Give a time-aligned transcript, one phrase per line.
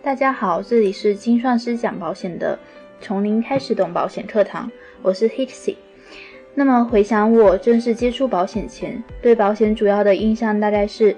[0.00, 2.56] 大家好，这里是精算师讲保险的
[3.00, 4.70] 从零开始懂保险课堂，
[5.02, 5.74] 我是 Hitsy。
[6.54, 11.14] 那么回想我正式接触保险前，对保险主要的印象大概是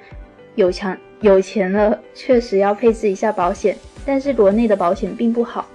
[0.55, 5.69] 有强有钱了，确实要配置一下保险，但是国内的保险并不好。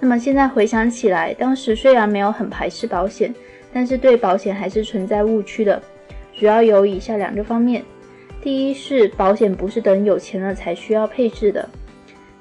[0.00, 3.32] 那么现在回想起来，当时虽然没有很排斥保险，
[3.70, 5.80] 但是对保险还是存在误区的，
[6.34, 7.84] 主要有以下两个方面：
[8.40, 11.68] 第一是保险不是等有钱了才需要配置的。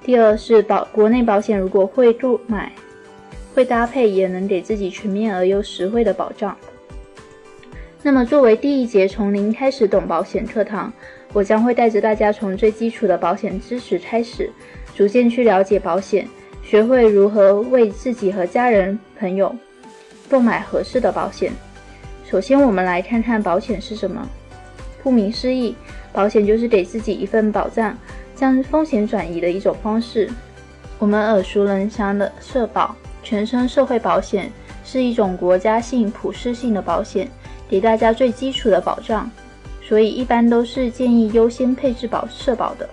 [0.09, 2.71] 第二是保国内保险，如果会购买、
[3.53, 6.57] 会搭配，也能给自己全面而又实惠的保障。
[8.01, 10.91] 那么，作为第一节从零开始懂保险课堂，
[11.31, 14.49] 我将会带着大家从最基础的保险知识开始，
[14.95, 16.27] 逐渐去了解保险，
[16.63, 19.55] 学会如何为自己和家人、朋友
[20.27, 21.51] 购买合适的保险。
[22.25, 24.27] 首先，我们来看看保险是什么。
[25.03, 25.75] 顾名思义，
[26.11, 27.95] 保险就是给自己一份保障。
[28.39, 30.29] 将风险转移的一种方式。
[30.97, 34.49] 我们耳熟能详的社保、全身社会保险
[34.85, 37.29] 是一种国家性、普适性的保险，
[37.67, 39.29] 给大家最基础的保障，
[39.81, 42.87] 所以一般都是建议优先配置保社保的。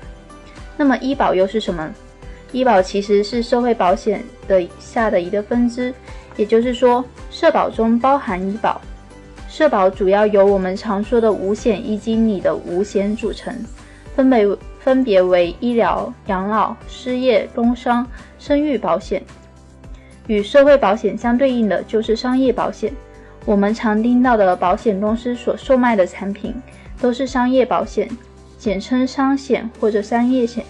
[0.76, 1.94] 那么医保又是什么？
[2.52, 5.94] 医保其实是社会保险的下的一个分支，
[6.36, 8.80] 也就是说，社保中包含医保。
[9.48, 13.54] 社保主要由我们常说的五险一金里的五险组成，
[14.16, 14.58] 分为。
[14.86, 18.06] 分别为医疗、养老、失业、工伤、
[18.38, 19.20] 生育保险。
[20.28, 22.92] 与社会保险相对应的就是商业保险。
[23.44, 26.54] 我们常听到的保险公司所售卖的产品
[27.00, 28.08] 都是商业保险，
[28.56, 30.64] 简称商险或者商业险。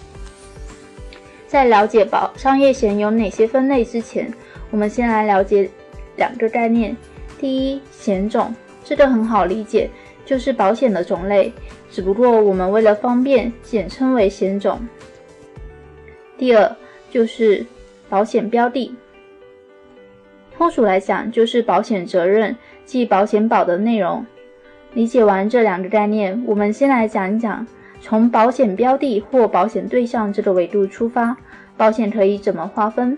[1.47, 4.33] 在了解保商业险有哪些分类之前，
[4.70, 5.69] 我们先来了解
[6.16, 6.97] 两个概念。
[7.38, 9.91] 第一，险种，这个很好理解，
[10.27, 11.50] 就是保险的种类。
[11.91, 14.78] 只不过我们为了方便，简称为险种。
[16.36, 16.77] 第二
[17.10, 17.64] 就是
[18.10, 18.94] 保险标的，
[20.54, 22.54] 通俗来讲就是保险责任，
[22.84, 24.26] 即保险保的内容。
[24.92, 27.66] 理解完这两个概念，我们先来讲一讲，
[28.00, 31.36] 从保险标的或保险对象这个维度出发，
[31.76, 33.16] 保险可以怎么划分？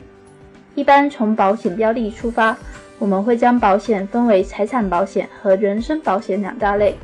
[0.74, 2.56] 一般从保险标的出发，
[2.98, 6.96] 我们会将保险分为财产保险和人身保险两大类。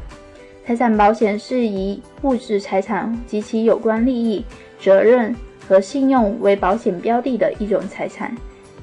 [0.67, 4.45] 财产保险是以物质财产及其有关利益、
[4.81, 5.35] 责任
[5.69, 8.35] 和信用为保险标的的一种财产。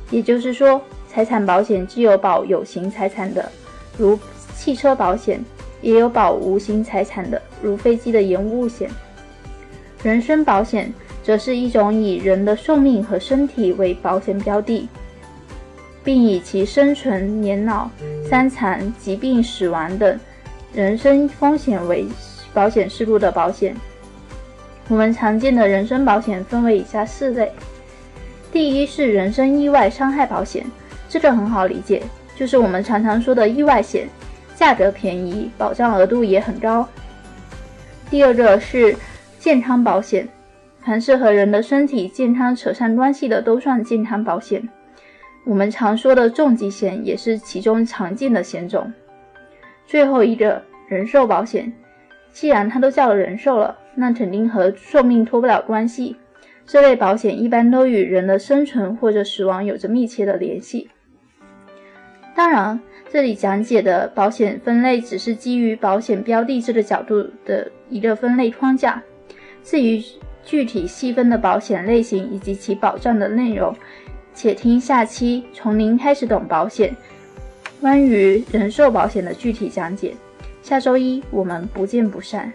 [0.09, 3.51] 也就是说，财产保险既有保有形财产的，
[3.97, 4.17] 如
[4.55, 5.43] 汽车保险，
[5.81, 8.89] 也有保无形财产的，如飞机的延误险。
[10.03, 10.93] 人身保险
[11.23, 14.87] 则是一种以人的寿命和身体为保险标的，
[16.03, 17.89] 并以其生存、年老、
[18.29, 20.19] 伤残、疾病、死亡等。
[20.73, 22.07] 人身风险为
[22.53, 23.75] 保险事故的保险，
[24.87, 27.51] 我们常见的人身保险分为以下四类。
[28.53, 30.65] 第一是人身意外伤害保险，
[31.09, 32.01] 这个很好理解，
[32.37, 34.07] 就是我们常常说的意外险，
[34.55, 36.87] 价格便宜，保障额度也很高。
[38.09, 38.95] 第二个是
[39.39, 40.27] 健康保险，
[40.85, 44.67] 凡是和人的身体健康扯上关系的都算健康保险。
[45.43, 48.91] 我们常说的重疾险也是其中常见的险种。
[49.85, 51.71] 最后一个人寿保险，
[52.31, 56.15] 既然它都叫人寿了，那肯定和寿命脱不了关系。
[56.65, 60.89] 这类保险一般都与人的生存或者死亡有着密切的联系。
[62.33, 62.79] 当然，
[63.11, 69.01] 这里讲解的保险分类只是基于保险标的这个角度的一个分类框架。
[69.63, 70.01] 至于
[70.45, 73.75] 具体细分的保险类型以及其保障的内容，
[74.33, 76.95] 且听下期从零开始懂保险。
[77.79, 80.15] 关于人寿保险的具体讲解，
[80.61, 82.51] 下周一我们不见不散。